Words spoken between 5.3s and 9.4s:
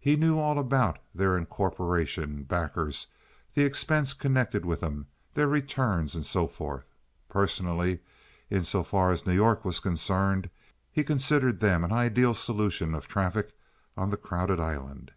their returns, and so forth. Personally, in so far as New